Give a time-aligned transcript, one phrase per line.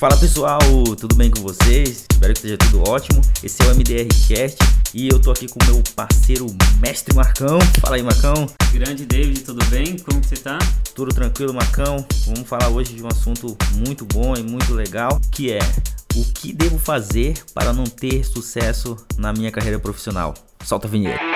[0.00, 0.60] Fala pessoal,
[0.96, 2.06] tudo bem com vocês?
[2.08, 3.20] Espero que esteja tudo ótimo.
[3.42, 4.56] Esse é o MDR Cast
[4.94, 6.46] e eu tô aqui com o meu parceiro
[6.80, 7.58] Mestre Marcão.
[7.80, 8.46] Fala aí, Marcão.
[8.72, 9.98] Grande David, tudo bem?
[9.98, 10.56] Como você tá?
[10.94, 12.06] Tudo tranquilo, Marcão.
[12.26, 15.58] Vamos falar hoje de um assunto muito bom e muito legal, que é
[16.14, 20.32] o que devo fazer para não ter sucesso na minha carreira profissional.
[20.62, 21.27] Solta a vinheta.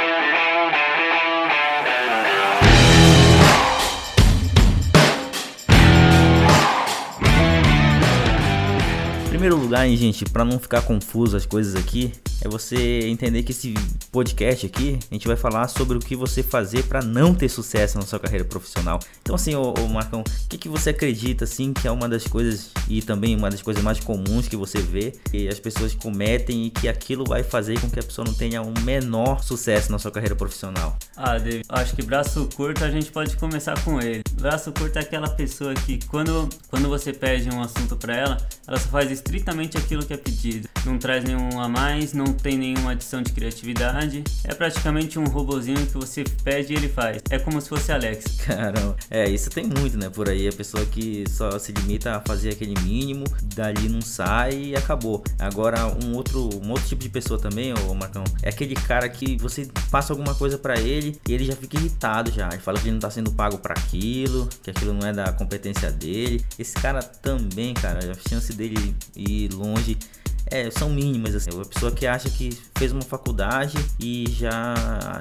[9.43, 12.13] Primeiro lugar, hein, gente, para não ficar confuso as coisas aqui,
[12.45, 13.75] é você entender que esse
[14.13, 17.99] podcast aqui, a gente vai falar sobre o que você fazer para não ter sucesso
[17.99, 19.01] na sua carreira profissional.
[19.21, 22.25] Então, assim, ô, ô Marcão, o que, que você acredita, assim, que é uma das
[22.25, 26.67] coisas e também uma das coisas mais comuns que você vê que as pessoas cometem
[26.67, 29.99] e que aquilo vai fazer com que a pessoa não tenha um menor sucesso na
[29.99, 30.97] sua carreira profissional?
[31.17, 34.23] Ah, David, acho que braço curto a gente pode começar com ele.
[34.41, 38.79] Braço curto é aquela pessoa que quando, quando você pede um assunto para ela, ela
[38.79, 40.69] só faz estritamente aquilo que é pedido.
[40.87, 44.25] Não traz nenhum a mais, não tem nenhuma adição de criatividade.
[44.45, 47.23] É praticamente um robozinho que você pede e ele faz.
[47.31, 48.25] É como se fosse Alex.
[48.47, 50.49] Caramba, é, isso tem muito, né, por aí.
[50.49, 53.25] A pessoa que só se limita a fazer aquele mínimo,
[53.55, 55.23] dali não sai e acabou.
[55.39, 59.37] Agora, um outro, um outro tipo de pessoa também, ô Marcão, é aquele cara que
[59.37, 62.49] você passa alguma coisa para ele e ele já fica irritado já.
[62.49, 65.33] Ele fala que ele não tá sendo pago para aquilo, que aquilo não é da
[65.33, 66.45] competência dele.
[66.59, 69.99] Esse cara também, cara, a chance dele ir longe
[70.47, 71.51] é, são mínimas, assim.
[71.59, 74.75] A pessoa que acha que fez uma faculdade e já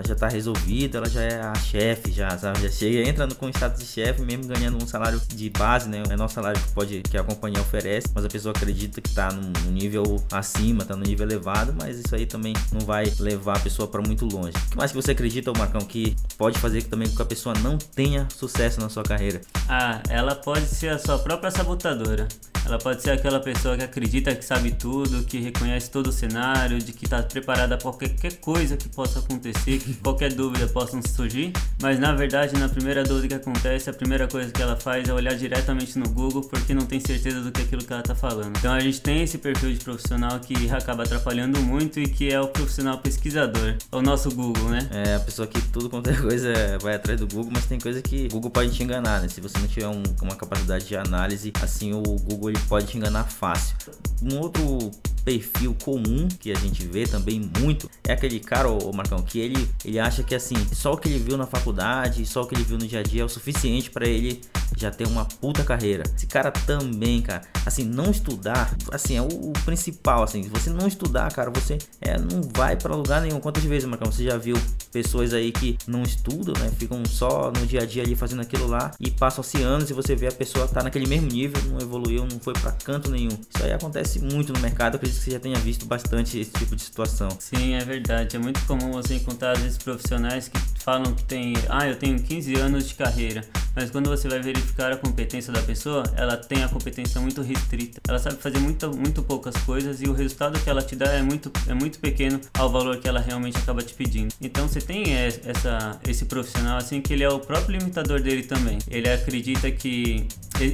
[0.05, 2.61] já tá resolvido, ela já é a chefe, já, sabe?
[2.61, 6.03] Já chega, entra com status de chefe, mesmo ganhando um salário de base, né?
[6.09, 9.29] É nosso salário que pode que a companhia oferece, mas a pessoa acredita que tá
[9.31, 13.59] num nível acima, tá no nível elevado, mas isso aí também não vai levar a
[13.59, 14.53] pessoa para muito longe.
[14.67, 17.55] O que mais que você acredita, Marcão, que pode fazer também com que a pessoa
[17.59, 19.41] não tenha sucesso na sua carreira?
[19.67, 22.27] Ah, ela pode ser a sua própria sabotadora.
[22.65, 26.79] Ela pode ser aquela pessoa que acredita que sabe tudo, que reconhece todo o cenário,
[26.79, 31.53] de que está preparada para qualquer coisa que possa acontecer, que qualquer dúvida possa surgir,
[31.81, 35.13] mas na verdade, na primeira dúvida que acontece, a primeira coisa que ela faz é
[35.13, 38.55] olhar diretamente no Google porque não tem certeza do que aquilo que ela está falando.
[38.57, 42.39] Então a gente tem esse perfil de profissional que acaba atrapalhando muito e que é
[42.39, 44.87] o profissional pesquisador, é o nosso Google, né?
[44.91, 48.01] É a pessoa que tudo quanto é coisa vai atrás do Google, mas tem coisa
[48.01, 49.27] que o Google pode te enganar, né?
[49.27, 52.97] Se você não tiver um, uma capacidade de análise, assim o Google ele pode te
[52.97, 53.75] enganar fácil.
[54.21, 54.91] Um outro
[55.23, 59.69] perfil comum que a gente vê também muito é aquele cara, o Marcão, que ele,
[59.85, 62.63] ele acha que assim, só o que ele viu na faculdade, só o que ele
[62.63, 64.41] viu no dia a dia é o suficiente para ele
[64.75, 66.03] já ter uma puta carreira.
[66.15, 70.69] Esse cara também, cara, assim, não estudar, assim, é o, o principal, assim, se você
[70.69, 73.39] não estudar, cara, você é, não vai para lugar nenhum.
[73.39, 74.55] Quantas vezes, Marcão, você já viu
[74.91, 78.67] pessoas aí que não estudam, né, ficam só no dia a dia ali fazendo aquilo
[78.67, 82.25] lá e passam-se anos e você vê a pessoa tá naquele mesmo nível, não evoluiu,
[82.25, 83.29] não foi para canto nenhum.
[83.29, 86.51] Isso aí acontece muito no mercado, eu acredito que você já tenha visto bastante esse
[86.51, 87.29] tipo de situação.
[87.39, 88.35] Sim, é verdade.
[88.35, 92.21] É muito comum você encontrar às vezes profissionais que falam que tem, ah, eu tenho
[92.21, 93.43] 15 anos de carreira,
[93.75, 97.99] mas quando você vai verificar a competência da pessoa, ela tem a competência muito restrita.
[98.07, 101.21] Ela sabe fazer muito, muito poucas coisas e o resultado que ela te dá é
[101.21, 104.33] muito, é muito pequeno ao valor que ela realmente acaba te pedindo.
[104.41, 108.77] Então você tem essa, esse profissional assim que ele é o próprio limitador dele também.
[108.89, 110.27] Ele acredita que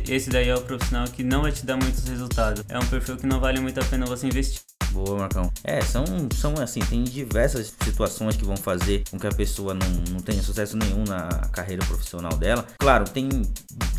[0.08, 2.64] esse daí é o profissional que não vai te dar muitos resultados.
[2.70, 4.67] É um perfil que não vale muito a pena você investir.
[4.98, 5.52] Boa, Marcão.
[5.64, 6.04] É, são,
[6.34, 10.42] são assim, tem diversas situações que vão fazer com que a pessoa não, não tenha
[10.42, 12.66] sucesso nenhum na carreira profissional dela.
[12.80, 13.30] Claro, tem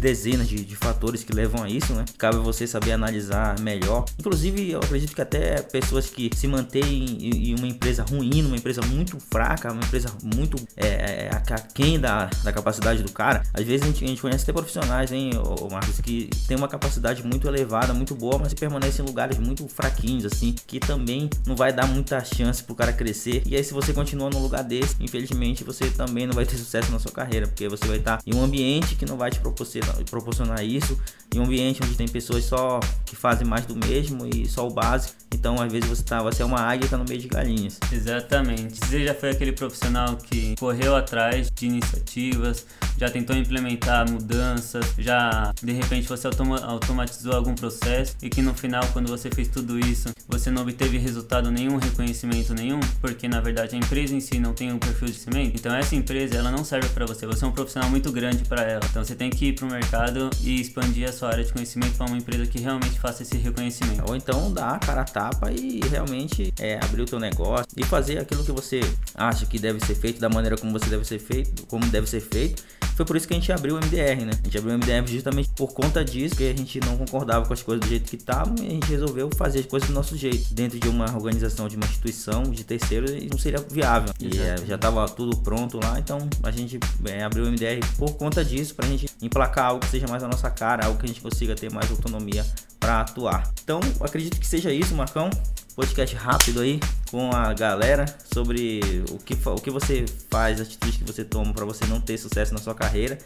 [0.00, 2.04] dezenas de, de fatores que levam a isso, né?
[2.18, 4.06] Cabe você saber analisar melhor.
[4.18, 8.56] Inclusive, eu acredito que até pessoas que se mantêm em, em uma empresa ruim, numa
[8.56, 13.44] empresa muito fraca, uma empresa muito é, é aquém da, da capacidade do cara.
[13.54, 15.30] Às vezes a gente, a gente conhece até profissionais, hein,
[15.70, 20.24] Marcos, que tem uma capacidade muito elevada, muito boa, mas permanecem em lugares muito fraquinhos,
[20.24, 23.42] assim, que também não vai dar muita chance pro cara crescer.
[23.44, 26.90] E aí, se você continua num lugar desse, infelizmente você também não vai ter sucesso
[26.90, 29.96] na sua carreira, porque você vai estar em um ambiente que não vai te proporcionar,
[30.08, 30.98] proporcionar isso,
[31.34, 34.70] em um ambiente onde tem pessoas só que fazem mais do mesmo e só o
[34.70, 35.16] básico.
[35.32, 37.78] Então, às vezes você tá, você é uma águia e tá no meio de galinhas.
[37.92, 38.78] Exatamente.
[38.78, 42.66] Você já foi aquele profissional que correu atrás de iniciativas,
[42.96, 48.54] já tentou implementar mudanças, já de repente você automa automatizou algum processo e que no
[48.54, 53.40] final, quando você fez tudo isso, você não obteve resultado nenhum, reconhecimento nenhum, porque na
[53.40, 55.54] verdade a empresa em si não tem um perfil de cimento.
[55.54, 57.26] Então essa empresa ela não serve para você.
[57.26, 58.82] Você é um profissional muito grande para ela.
[58.90, 62.06] Então você tem que ir o mercado e expandir a sua área de conhecimento para
[62.06, 64.04] uma empresa que realmente faça esse reconhecimento.
[64.08, 67.84] Ou então dar a cara a tapa e realmente é, abrir o teu negócio e
[67.84, 68.80] fazer aquilo que você
[69.14, 72.20] acha que deve ser feito da maneira como você deve ser feito, como deve ser
[72.20, 72.62] feito
[72.98, 74.32] foi por isso que a gente abriu o MDR, né?
[74.32, 77.52] A gente abriu o MDR justamente por conta disso, que a gente não concordava com
[77.52, 80.16] as coisas do jeito que estavam e a gente resolveu fazer as coisas do nosso
[80.16, 80.52] jeito.
[80.52, 84.12] Dentro de uma organização, de uma instituição, de terceiros, não seria viável.
[84.18, 88.16] E é, já estava tudo pronto lá, então a gente é, abriu o MDR por
[88.16, 91.04] conta disso, para a gente emplacar algo que seja mais a nossa cara, algo que
[91.04, 92.44] a gente consiga ter mais autonomia
[92.80, 93.48] para atuar.
[93.62, 95.30] Então, acredito que seja isso, Marcão
[95.78, 98.04] podcast rápido aí com a galera
[98.34, 98.80] sobre
[99.12, 102.18] o que, o que você faz, as atitudes que você toma para você não ter
[102.18, 103.16] sucesso na sua carreira.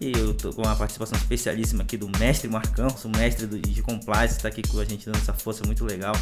[0.00, 4.38] E eu tô com uma participação especialíssima aqui do mestre Marcão, o mestre de compliance,
[4.38, 6.12] está aqui com a gente dando essa força muito legal.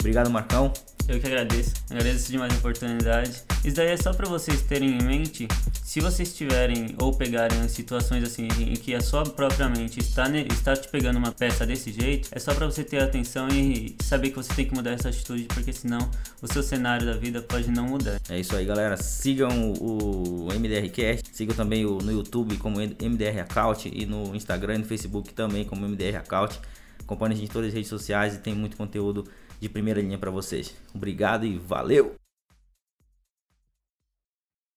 [0.00, 0.72] Obrigado, Marcão.
[1.08, 1.72] Eu que agradeço.
[1.88, 3.42] Agradeço demais a oportunidade.
[3.64, 5.46] Isso daí é só para vocês terem em mente,
[5.84, 10.76] se vocês tiverem ou pegarem situações assim em que a sua própria mente está, está
[10.76, 14.36] te pegando uma peça desse jeito, é só para você ter atenção e saber que
[14.36, 15.98] você tem que mudar essa atitude, porque senão
[16.42, 18.20] o seu cenário da vida pode não mudar.
[18.28, 18.96] É isso aí, galera.
[18.96, 24.74] Sigam o, o MDRcast, sigam também o, no YouTube como MDR Account e no Instagram
[24.74, 26.60] e no Facebook também como MDR Account.
[27.00, 29.24] Acompanhe a gente em todas as redes sociais e tem muito conteúdo
[29.60, 30.74] de primeira linha para vocês.
[30.94, 32.14] Obrigado e valeu!